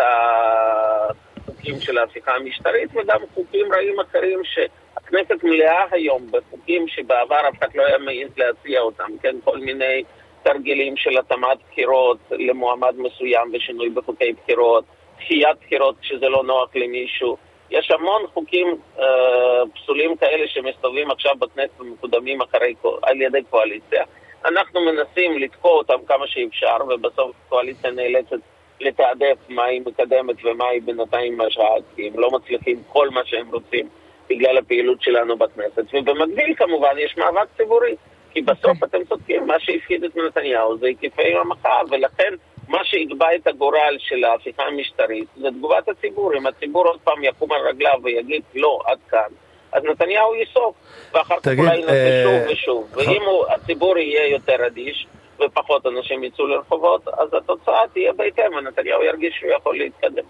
החוקים 1.61 1.81
של 1.81 1.99
ההפיכה 1.99 2.35
המשטרית 2.35 2.91
וגם 2.95 3.21
חוקים 3.35 3.73
רעים 3.73 4.01
אחרים 4.01 4.41
שהכנסת 4.45 5.45
מלאה 5.45 5.85
היום 5.91 6.27
בחוקים 6.31 6.89
שבעבר 6.89 7.49
אף 7.49 7.59
אחד 7.59 7.69
לא 7.75 7.83
היה 7.83 7.99
מעז 7.99 8.39
להציע 8.39 8.81
אותם, 8.81 9.11
כן? 9.23 9.37
כל 9.45 9.59
מיני 9.59 10.03
תרגילים 10.43 10.97
של 10.97 11.19
התאמת 11.19 11.59
בחירות 11.71 12.19
למועמד 12.31 12.95
מסוים 12.99 13.51
ושינוי 13.53 13.91
בחוקי 13.91 14.33
בחירות, 14.33 14.85
דחיית 15.17 15.57
בחירות 15.67 15.95
כשזה 16.01 16.29
לא 16.29 16.45
נוח 16.45 16.71
למישהו. 16.75 17.37
יש 17.71 17.91
המון 17.91 18.27
חוקים 18.35 18.77
אה, 18.99 19.63
פסולים 19.75 20.17
כאלה 20.17 20.49
שמסתובבים 20.49 21.11
עכשיו 21.11 21.33
בכנסת 21.39 21.81
ומקודמים 21.81 22.41
אחרי, 22.41 22.75
על 23.03 23.23
ידי 23.23 23.43
קואליציה. 23.51 24.05
אנחנו 24.45 24.81
מנסים 24.81 25.39
לתקוע 25.39 25.71
אותם 25.71 25.99
כמה 26.07 26.27
שאפשר, 26.27 26.77
ובסוף 26.89 27.37
הקואליציה 27.47 27.91
נאלצת 27.91 28.39
לתעדף 28.81 29.37
מה 29.49 29.65
היא 29.65 29.81
מקדמת 29.87 30.45
ומה 30.45 30.69
היא 30.69 30.83
בינתיים 30.83 31.39
משהת, 31.39 31.83
כי 31.97 32.09
הם 32.09 32.21
לא 32.21 32.31
מצליחים 32.31 32.83
כל 32.89 33.11
מה 33.11 33.21
שהם 33.25 33.49
רוצים 33.53 33.89
בגלל 34.31 34.59
הפעילות 34.59 35.03
שלנו 35.03 35.37
בכנסת. 35.37 35.85
ובמקביל 35.93 36.55
כמובן 36.55 36.99
יש 36.99 37.17
מאבק 37.19 37.49
ציבורי. 37.57 37.97
כי 38.33 38.43
בסוף 38.43 38.83
okay. 38.83 38.87
אתם 38.87 39.05
צודקים, 39.09 39.47
מה 39.47 39.61
שהפחיד 39.61 40.05
את 40.05 40.17
נתניהו 40.17 40.79
זה 40.79 40.87
היקפי 40.87 41.35
המחאה, 41.35 41.81
ולכן 41.91 42.35
מה 42.69 42.85
שיקבע 42.85 43.27
את 43.35 43.47
הגורל 43.47 43.97
של 43.99 44.25
ההפיכה 44.25 44.63
המשטרית 44.63 45.29
זה 45.37 45.49
תגובת 45.51 45.89
הציבור. 45.89 46.35
אם 46.37 46.47
הציבור 46.47 46.87
עוד 46.87 47.01
פעם 47.05 47.25
יקום 47.25 47.53
על 47.53 47.61
רגליו 47.61 48.01
ויגיד 48.03 48.43
לא, 48.55 48.79
עד 48.87 48.99
כאן, 49.11 49.29
אז 49.73 49.85
נתניהו 49.85 50.35
ייסוג, 50.35 50.75
ואחר 51.15 51.41
כך 51.41 51.49
אולי 51.59 51.77
ינסה 51.77 51.93
אה... 51.93 52.23
שוב 52.25 52.53
ושוב. 52.53 52.91
ואם 52.95 53.23
הציבור 53.51 53.99
יהיה 53.99 54.27
יותר 54.27 54.67
אדיש, 54.67 55.07
ופחות 55.47 55.87
אנשים 55.87 56.25
יצאו 56.25 56.47
לרחובות, 56.47 57.09
אז 57.09 57.29
התוצאה 57.33 57.81
תהיה 57.93 58.13
בהתאם, 58.13 58.55
ונתניהו 58.55 59.03
ירגיש 59.03 59.35
שהוא 59.41 59.51
יכול 59.59 59.79
להתקדם. 59.79 60.25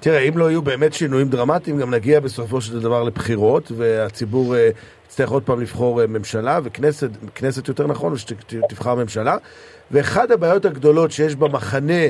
תראה, 0.00 0.18
אם 0.18 0.38
לא 0.38 0.50
יהיו 0.50 0.62
באמת 0.62 0.94
שינויים 0.94 1.28
דרמטיים, 1.28 1.78
גם 1.78 1.94
נגיע 1.94 2.20
בסופו 2.20 2.60
של 2.60 2.80
דבר 2.80 3.02
לבחירות, 3.02 3.72
והציבור 3.76 4.54
uh, 4.54 4.58
יצטרך 5.06 5.30
עוד 5.30 5.42
פעם 5.42 5.60
לבחור 5.60 6.02
uh, 6.02 6.06
ממשלה, 6.06 6.60
וכנסת, 6.62 7.10
כנסת 7.34 7.68
יותר 7.68 7.86
נכון, 7.86 8.12
ושתבחר 8.12 8.94
ממשלה. 8.94 9.36
ואחד 9.90 10.32
הבעיות 10.32 10.64
הגדולות 10.64 11.12
שיש 11.12 11.34
במחנה 11.34 12.02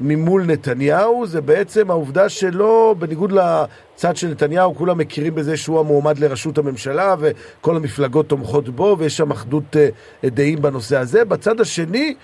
ממול 0.00 0.44
נתניהו 0.44 1.26
זה 1.26 1.40
בעצם 1.40 1.90
העובדה 1.90 2.28
שלא, 2.28 2.94
בניגוד 2.98 3.32
לצד 3.32 4.16
של 4.16 4.28
נתניהו, 4.28 4.74
כולם 4.74 4.98
מכירים 4.98 5.34
בזה 5.34 5.56
שהוא 5.56 5.80
המועמד 5.80 6.18
לראשות 6.18 6.58
הממשלה 6.58 7.14
וכל 7.18 7.76
המפלגות 7.76 8.28
תומכות 8.28 8.68
בו 8.68 8.96
ויש 8.98 9.16
שם 9.16 9.30
אחדות 9.30 9.76
uh, 9.76 10.28
דעים 10.28 10.62
בנושא 10.62 10.96
הזה. 10.96 11.24
בצד 11.24 11.60
השני, 11.60 12.14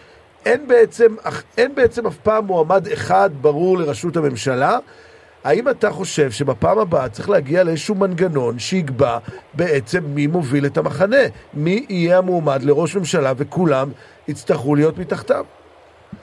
אין 0.47 0.69
בעצם, 0.69 1.15
אין 1.59 1.75
בעצם 1.75 2.07
אף 2.07 2.17
פעם 2.17 2.45
מועמד 2.45 2.89
אחד 2.89 3.31
ברור 3.41 3.79
לראשות 3.79 4.17
הממשלה. 4.17 4.79
האם 5.45 5.69
אתה 5.69 5.91
חושב 5.91 6.31
שבפעם 6.31 6.79
הבאה 6.79 7.09
צריך 7.09 7.31
להגיע 7.31 7.65
לאיזשהו 7.65 7.95
מנגנון 7.95 8.59
שיקבע 8.59 9.19
בעצם 9.55 10.05
מי 10.05 10.27
מוביל 10.27 10.67
את 10.67 10.79
המחנה? 10.79 11.17
מי 11.55 11.87
יהיה 11.89 12.19
המועמד 12.19 12.63
לראש 12.63 12.97
ממשלה 12.97 13.33
וכולם 13.37 13.91
יצטרכו 14.29 14.75
להיות 14.75 14.99
מתחתיו? 14.99 15.45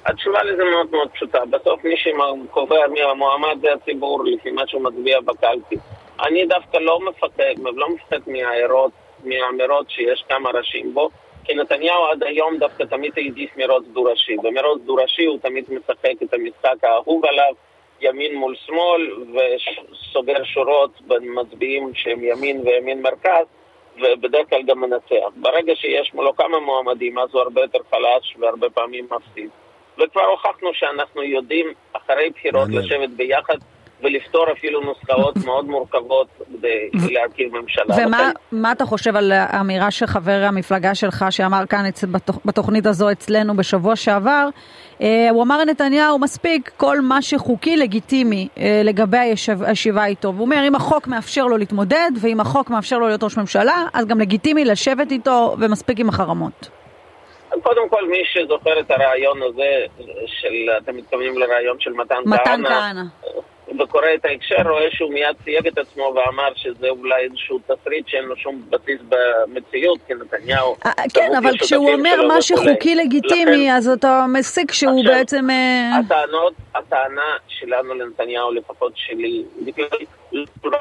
התשובה 0.06 0.44
לזה 0.44 0.64
מאוד 0.64 0.92
מאוד 0.92 1.10
פשוטה. 1.10 1.46
בסוף 1.50 1.84
מי 1.84 1.96
שקובע 1.98 2.88
מי 2.88 3.02
המועמד 3.02 3.58
זה 3.62 3.74
הציבור 3.74 4.24
לפי 4.26 4.52
מה 4.52 4.68
שהוא 4.68 4.82
מצביע 4.82 5.22
בקלפי. 5.22 5.76
אני 6.20 6.46
דווקא 6.46 6.78
לא 6.78 7.00
מפחד, 7.00 7.54
לא 7.76 7.90
מפחד 7.90 8.20
מהאמירות, 8.28 8.92
מהאמירות 9.24 9.90
שיש 9.90 10.24
כמה 10.30 10.50
ראשים 10.50 10.94
בו, 10.94 11.10
כי 11.44 11.54
נתניהו 11.54 12.06
עד 12.06 12.24
היום 12.24 12.58
דווקא 12.58 12.84
תמיד 12.84 13.12
העדיף 13.18 13.58
מרוץ 13.58 13.84
דו-ראשי. 13.94 14.36
במרוץ 14.38 14.82
דו-ראשי 14.86 15.26
הוא 15.26 15.40
תמיד 15.42 15.66
משחק 15.70 16.24
את 16.24 16.34
המשחק 16.34 16.84
האהוב 16.84 17.26
עליו, 17.26 17.54
ימין 18.02 18.36
מול 18.36 18.56
שמאל, 18.56 19.12
וסוגר 19.34 20.44
שורות 20.44 21.02
בין 21.02 21.24
מצביעים 21.36 21.92
שהם 21.96 22.24
ימין 22.24 22.62
וימין 22.66 23.02
מרכז, 23.02 23.46
ובדרך 23.96 24.50
כלל 24.50 24.62
גם 24.62 24.82
מנצח. 24.82 25.30
ברגע 25.36 25.76
שיש 25.76 26.14
מולו 26.14 26.36
כמה 26.36 26.60
מועמדים, 26.60 27.20
אז 27.20 27.30
הוא 27.32 27.42
הרבה 27.42 27.62
יותר 27.62 27.80
חלש 27.92 28.36
והרבה 28.40 28.70
פעמים 28.70 29.08
מפסיד. 29.12 29.50
וכבר 29.98 30.22
הוכחנו 30.22 30.70
שאנחנו 30.74 31.24
יודעים 31.24 31.66
אחרי 31.94 32.30
בחירות 32.30 32.70
לשבת 32.70 33.10
ביחד 33.10 33.58
ולפתור 34.04 34.46
אפילו 34.52 34.82
נוסחאות 34.82 35.38
מאוד 35.46 35.66
מורכבות 35.66 36.28
כדי 36.48 36.90
להרכיב 37.14 37.58
ממשלה. 37.58 37.96
ומה 38.52 38.72
אתה 38.72 38.86
חושב 38.86 39.16
על 39.16 39.32
האמירה 39.32 39.92
של 39.92 40.06
חבר 40.06 40.44
המפלגה 40.48 40.96
שלך 40.96 41.26
שאמר 41.30 41.66
כאן 41.66 41.86
בתוכנית 42.46 42.86
הזו 42.86 43.12
אצלנו 43.12 43.58
בשבוע 43.58 43.96
שעבר? 43.96 44.50
אה, 45.02 45.30
הוא 45.32 45.44
אמר 45.44 45.58
לנתניהו 45.58 46.20
מספיק 46.20 46.72
כל 46.78 47.02
מה 47.02 47.22
שחוקי 47.22 47.78
לגיטימי 47.78 48.48
אה, 48.58 48.82
לגבי 48.84 49.34
הישיבה 49.66 50.06
איתו. 50.06 50.34
והוא 50.34 50.46
אומר 50.46 50.68
אם 50.68 50.76
החוק 50.76 51.08
מאפשר 51.08 51.46
לו 51.46 51.58
להתמודד 51.58 52.12
ואם 52.22 52.40
החוק 52.40 52.70
מאפשר 52.70 52.98
לו 52.98 53.08
להיות 53.08 53.24
ראש 53.24 53.38
ממשלה 53.38 53.86
אז 53.94 54.06
גם 54.06 54.20
לגיטימי 54.20 54.66
לשבת 54.66 55.12
איתו 55.12 55.56
ומספיק 55.60 56.00
עם 56.00 56.10
החרמות. 56.10 56.70
קודם 57.66 57.90
כל, 57.90 58.08
מי 58.08 58.24
שזוכר 58.26 58.80
את 58.80 58.92
הרעיון 58.92 59.42
הזה, 59.42 59.86
של, 60.26 60.70
אתם 60.78 60.98
מתכוונים 60.98 61.38
לרעיון 61.38 61.78
של 61.80 61.94
מתן, 61.94 62.16
מתן 62.26 62.44
כהנא, 62.44 62.70
כהנא. 62.70 63.02
וקורא 63.80 64.08
את 64.16 64.26
ההקשר, 64.26 64.70
רואה 64.70 64.88
שהוא 64.92 65.14
מיד 65.14 65.36
סייג 65.44 65.68
את 65.68 65.78
עצמו 65.78 66.14
ואמר 66.16 66.50
שזה 66.56 66.90
אולי 66.90 67.24
איזשהו 67.24 67.60
תסריט 67.68 68.08
שאין 68.08 68.24
לו 68.24 68.38
שום 68.38 68.62
בסיס 68.70 69.02
במציאות, 69.10 70.00
כי 70.08 70.14
נתניהו... 70.14 70.76
אה, 70.86 70.92
כן, 71.14 71.36
אבל 71.38 71.58
כשהוא 71.58 71.94
אומר 71.94 72.28
מה 72.28 72.42
שחוקי 72.42 72.96
לגיטימי, 72.96 73.74
אז 73.74 73.88
אתה 73.88 74.26
מסיק 74.34 74.72
שהוא 74.72 75.06
בעצם... 75.06 75.50
אה, 75.50 76.00
הטענות, 76.00 76.54
הטענה 76.76 77.38
שלנו 77.48 77.94
לנתניהו, 77.94 78.52
לפחות 78.52 78.94
שלי, 78.96 79.44
בכלל 79.66 79.86
לא 80.32 80.46
קשורה 80.60 80.80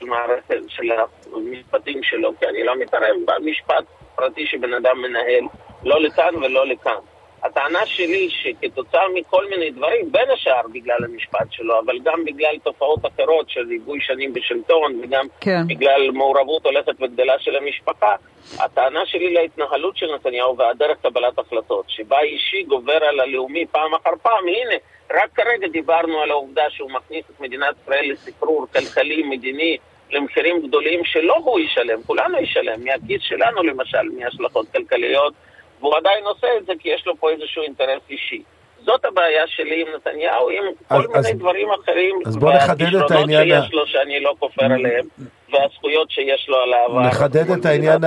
במערכת 0.00 0.56
של 0.68 0.90
המשפטים 1.34 2.02
שלו, 2.02 2.32
כי 2.40 2.46
אני 2.46 2.64
לא 2.64 2.72
מתערב 2.80 3.16
במשפט 3.24 3.84
פרטי 4.14 4.46
שבן 4.46 4.74
אדם 4.74 5.02
מנהל, 5.02 5.44
לא 5.84 6.00
לכאן 6.00 6.34
ולא 6.36 6.66
לכאן. 6.66 6.98
הטענה 7.44 7.86
שלי 7.86 8.28
שכתוצאה 8.30 9.08
מכל 9.14 9.48
מיני 9.50 9.70
דברים, 9.70 10.12
בין 10.12 10.30
השאר 10.30 10.62
בגלל 10.72 11.04
המשפט 11.04 11.46
שלו, 11.50 11.80
אבל 11.80 11.98
גם 12.04 12.24
בגלל 12.24 12.58
תופעות 12.62 13.00
אחרות 13.06 13.50
של 13.50 13.68
ריבוי 13.68 14.00
שנים 14.00 14.32
בשלטון 14.32 15.00
וגם 15.02 15.26
כן. 15.40 15.66
בגלל 15.66 16.10
מעורבות 16.10 16.66
הולכת 16.66 16.92
וגדלה 17.00 17.38
של 17.38 17.56
המשפחה, 17.56 18.14
הטענה 18.58 19.06
שלי 19.06 19.34
להתנהלות 19.34 19.96
של 19.96 20.06
נתניהו 20.14 20.56
והדרך 20.56 20.96
קבלת 21.02 21.38
החלטות, 21.38 21.84
שבה 21.88 22.20
אישי 22.20 22.62
גובר 22.62 23.04
על 23.04 23.20
הלאומי 23.20 23.66
פעם 23.66 23.94
אחר 23.94 24.16
פעם, 24.22 24.48
הנה, 24.48 24.74
רק 25.12 25.30
כרגע 25.34 25.68
דיברנו 25.68 26.20
על 26.20 26.30
העובדה 26.30 26.70
שהוא 26.70 26.90
מכניס 26.90 27.24
את 27.30 27.40
מדינת 27.40 27.74
ישראל 27.82 28.12
לסחרור 28.12 28.66
כלכלי, 28.72 29.22
מדיני, 29.22 29.76
למחירים 30.10 30.66
גדולים 30.66 31.04
שלא 31.04 31.36
הוא 31.44 31.60
ישלם, 31.60 32.02
כולנו 32.02 32.38
ישלם, 32.38 32.84
מהכיס 32.84 33.22
שלנו 33.22 33.62
למשל, 33.62 34.08
מהשלכות 34.18 34.66
כלכליות. 34.72 35.34
והוא 35.84 35.96
עדיין 35.96 36.24
עושה 36.24 36.46
את 36.58 36.66
זה 36.66 36.72
כי 36.78 36.88
יש 36.88 37.06
לו 37.06 37.16
פה 37.16 37.30
איזשהו 37.30 37.62
אינטרס 37.62 38.02
אישי. 38.10 38.42
זאת 38.84 39.04
הבעיה 39.04 39.42
שלי 39.46 39.82
עם 39.82 39.88
נתניהו, 39.96 40.50
עם 40.50 40.64
אז, 40.90 41.00
כל 41.02 41.18
אז, 41.18 41.26
מיני 41.26 41.38
דברים 41.38 41.68
אחרים, 41.82 42.16
אז 42.26 42.36
בוא 42.36 42.52
נחדד 42.52 42.94
את 42.94 43.10
העניין... 43.10 43.62
שיש 43.62 43.72
לו 43.72 43.86
שאני 43.86 44.20
לא 44.20 44.34
כופר 44.38 44.64
עליהם, 44.64 45.06
והזכויות 45.52 46.10
שיש 46.10 46.46
לו 46.48 46.56
על 46.56 46.72
העבר. 46.72 47.00
נחדד 47.00 47.50
את 47.50 47.66
העניין 47.66 48.00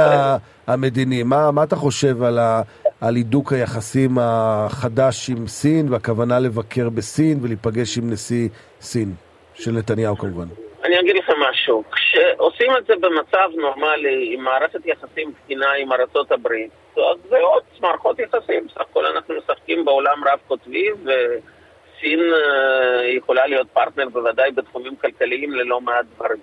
המדיני. 0.67 1.23
מה, 1.23 1.51
מה 1.51 1.63
אתה 1.63 1.75
חושב 1.75 2.23
על, 2.23 2.39
ה, 2.39 2.61
על 3.01 3.15
הידוק 3.15 3.53
היחסים 3.53 4.17
החדש 4.21 5.29
עם 5.29 5.47
סין, 5.47 5.93
והכוונה 5.93 6.39
לבקר 6.39 6.89
בסין 6.89 7.39
ולהיפגש 7.41 7.97
עם 7.97 8.09
נשיא 8.11 8.49
סין, 8.81 9.13
של 9.55 9.71
נתניהו 9.71 10.17
כמובן? 10.17 10.66
אני 10.87 10.99
אגיד 10.99 11.15
לכם 11.15 11.33
משהו. 11.49 11.83
כשעושים 11.91 12.77
את 12.77 12.85
זה 12.85 12.93
במצב 12.95 13.49
נורמלי, 13.55 14.33
עם 14.33 14.43
מערכת 14.43 14.85
יחסים 14.85 15.31
תקינה 15.43 15.71
עם 15.71 15.93
ארצות 15.93 16.31
הברית, 16.31 16.71
אז 16.95 17.17
זה 17.29 17.37
עוד 17.37 17.63
מערכות 17.81 18.19
יחסים. 18.19 18.67
סך 18.73 18.81
הכל 18.81 19.05
אנחנו 19.05 19.35
משחקים 19.37 19.85
בעולם 19.85 20.23
רב-קוטבי, 20.23 20.89
וסין 20.91 22.19
אה, 22.19 23.07
יכולה 23.07 23.47
להיות 23.47 23.67
פרטנר 23.73 24.09
בוודאי 24.09 24.51
בתחומים 24.51 24.95
כלכליים 24.95 25.53
ללא 25.53 25.81
מעט 25.81 26.05
דברים. 26.15 26.39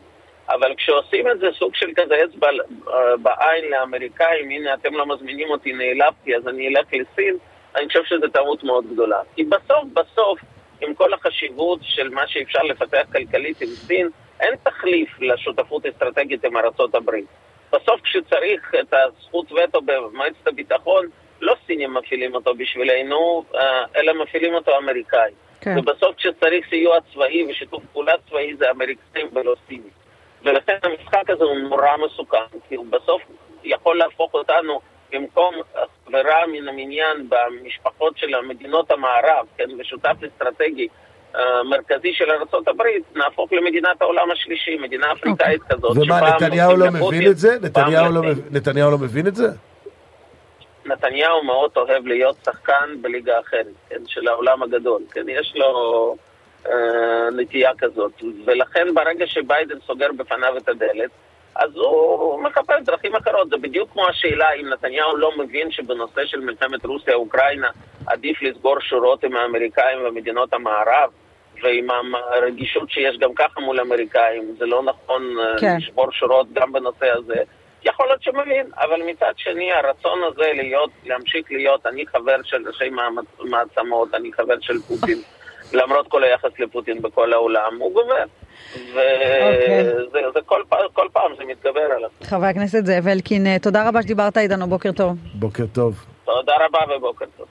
אבל 0.49 0.75
כשעושים 0.77 1.31
את 1.31 1.39
זה 1.39 1.47
סוג 1.59 1.75
של 1.75 1.91
כזה 1.97 2.15
אצבע 2.25 2.49
אה, 2.49 3.17
בעין 3.17 3.71
לאמריקאים, 3.71 4.51
הנה 4.51 4.75
אתם 4.75 4.95
לא 4.95 5.07
מזמינים 5.07 5.51
אותי, 5.51 5.73
נעלבתי, 5.73 6.37
אז 6.37 6.49
אני 6.49 6.69
אלך 6.69 6.87
לסין, 6.93 7.37
אני 7.77 7.87
חושב 7.87 8.05
שזו 8.05 8.29
טעות 8.29 8.65
מאוד 8.65 8.85
גדולה. 8.93 9.21
כי 9.35 9.45
בסוף 9.45 9.85
בסוף, 9.93 10.39
עם 10.81 10.95
כל 10.95 11.15
החשיבות 11.15 11.79
של 11.83 12.09
מה 12.09 12.27
שאפשר 12.27 12.63
לפתח 12.63 13.03
כלכלית 13.13 13.63
עם 13.63 13.69
סין, 13.69 14.11
אין 14.41 14.55
תחליף 14.63 15.21
לשותפות 15.21 15.87
אסטרטגית 15.87 16.45
עם 16.45 16.57
ארצות 16.57 16.95
הברית. 16.95 17.27
בסוף 17.73 18.01
כשצריך 18.01 18.75
את 18.81 18.95
הזכות 18.95 19.53
וטו 19.53 19.81
במועצת 19.81 20.47
הביטחון, 20.47 21.07
לא 21.41 21.55
סינים 21.67 21.95
מפעילים 21.95 22.35
אותו 22.35 22.55
בשבילנו, 22.55 23.45
אה, 23.55 23.85
אלא 23.97 24.23
מפעילים 24.23 24.55
אותו 24.55 24.79
אמריקאים. 24.79 25.35
כן. 25.61 25.79
ובסוף 25.79 26.17
כשצריך 26.17 26.67
סיוע 26.69 26.99
צבאי 27.13 27.47
ושיתוף 27.51 27.83
פעולה 27.93 28.13
צבאי 28.29 28.57
זה 28.57 28.71
אמריקאים 28.71 29.29
ולא 29.33 29.55
סינים. 29.67 29.91
ולכן 30.43 30.77
המשחק 30.83 31.31
הזה 31.31 31.45
הוא 31.45 31.59
נורא 31.59 31.97
מסוכן, 32.07 32.59
כי 32.69 32.75
הוא 32.75 32.87
בסוף 32.91 33.23
יכול 33.65 33.99
להפוך 33.99 34.35
אותנו 34.35 34.81
במקום 35.13 35.55
חברה 36.07 36.47
מן 36.47 36.69
המניין 36.69 37.29
במשפחות 37.29 38.19
של 38.19 38.41
מדינות 38.41 38.91
המערב, 38.91 39.47
כן, 39.57 39.69
ושותף 39.79 40.17
אסטרטגי 40.27 40.89
המרכזי 41.35 42.13
של 42.13 42.31
ארה"ב, 42.31 42.83
נהפוך 43.15 43.53
למדינת 43.53 44.03
העולם 44.03 44.31
השלישי, 44.31 44.77
מדינה 44.77 45.13
אפריקאית 45.13 45.63
okay. 45.63 45.75
כזאת. 45.75 45.97
ומה, 45.97 46.21
נתניהו 46.21 46.77
לא 46.77 46.87
מבין 46.91 47.31
את 47.31 47.39
זה? 47.39 47.57
נתניהו 47.63 48.13
לא, 48.13 48.21
נתניהו 48.51 48.91
לא 48.91 48.99
מבין 48.99 49.27
את 49.27 49.35
זה? 49.35 49.49
נתניהו 50.87 51.45
מאוד 51.45 51.71
אוהב 51.77 52.07
להיות 52.07 52.37
שחקן 52.45 53.03
בליגה 53.03 53.41
אחרת, 53.41 53.67
כן, 53.89 54.01
של 54.07 54.29
העולם 54.29 54.63
הגדול. 54.63 55.03
כן, 55.11 55.29
יש 55.29 55.53
לו 55.57 56.17
אה, 56.67 57.31
נטייה 57.37 57.71
כזאת. 57.79 58.23
ולכן 58.45 58.95
ברגע 58.95 59.27
שביידן 59.27 59.79
סוגר 59.87 60.09
בפניו 60.17 60.57
את 60.57 60.69
הדלת, 60.69 61.11
אז 61.57 61.77
הוא 61.77 62.43
מחפש 62.43 62.83
דרכים 62.85 63.17
אחרות. 63.17 63.51
זה 63.51 63.57
בדיוק 63.57 63.91
כמו 63.93 64.09
השאלה 64.09 64.53
אם 64.53 64.69
נתניהו 64.69 65.17
לא 65.17 65.39
מבין 65.39 65.71
שבנושא 65.71 66.27
של 66.27 66.41
מלחמת 66.41 66.85
רוסיה-אוקראינה 66.85 67.69
עדיף 68.07 68.43
לסגור 68.43 68.81
שורות 68.81 69.25
עם 69.25 69.37
האמריקאים 69.37 69.99
ומדינות 70.05 70.55
המערב. 70.55 71.11
ועם 71.65 72.15
הרגישות 72.15 72.91
שיש 72.91 73.19
גם 73.19 73.35
ככה 73.35 73.61
מול 73.61 73.81
אמריקאים, 73.81 74.55
זה 74.59 74.67
לא 74.67 74.83
נכון 74.83 75.23
אה, 75.39 75.59
כן. 75.61 75.77
לשבור 75.77 76.13
שורות 76.13 76.53
גם 76.53 76.73
בנושא 76.73 77.07
הזה. 77.19 77.43
יכול 77.85 78.07
להיות 78.07 78.23
שמבין, 78.23 78.67
אבל 78.77 79.03
מצד 79.07 79.33
שני 79.37 79.73
הרצון 79.73 80.19
הזה 80.27 80.51
להיות, 80.55 80.91
להמשיך 81.05 81.47
להיות, 81.51 81.87
אני 81.87 82.07
חבר 82.07 82.37
של 82.45 82.69
ראשי 82.69 82.91
מעצמות, 83.41 84.15
אני 84.15 84.33
חבר 84.33 84.55
של 84.61 84.79
פוטין, 84.79 85.19
למרות 85.79 86.09
כל 86.09 86.25
היחס 86.25 86.51
לפוטין 86.59 87.03
בכל 87.03 87.33
העולם, 87.33 87.77
הוא 87.79 87.93
גובר. 87.93 88.25
וזה 88.93 90.41
כל, 90.47 90.63
כל 90.93 91.09
פעם 91.13 91.33
זה 91.39 91.45
מתגבר 91.45 91.89
עליו. 91.97 92.11
חבר 92.23 92.47
הכנסת 92.47 92.87
זאב 92.87 93.09
אלקין, 93.09 93.59
תודה 93.59 93.89
רבה 93.89 94.03
שדיברת 94.03 94.39
איתנו, 94.39 94.67
בוקר 94.67 94.93
טוב. 94.93 95.17
בוקר 95.35 95.65
טוב. 95.75 95.95
תודה 96.25 96.53
רבה 96.67 96.97
ובוקר 96.97 97.25
טוב. 97.37 97.47